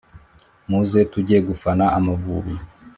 Muze 0.69 0.99
tujye 1.11 1.37
gufana 1.47 1.85
amavubi 1.97 2.55